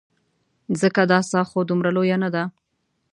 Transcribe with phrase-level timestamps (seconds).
[0.81, 2.43] ځکه دا څاه خو دومره لویه نه ده.